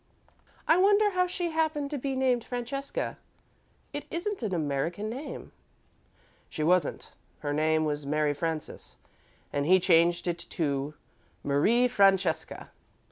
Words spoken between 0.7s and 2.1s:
wonder how she happened to